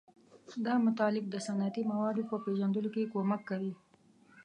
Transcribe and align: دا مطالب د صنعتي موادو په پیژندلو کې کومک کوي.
دا 0.65 0.73
مطالب 0.87 1.25
د 1.29 1.35
صنعتي 1.47 1.83
موادو 1.91 2.27
په 2.31 2.35
پیژندلو 2.45 2.89
کې 2.95 3.11
کومک 3.13 3.41
کوي. 3.49 3.73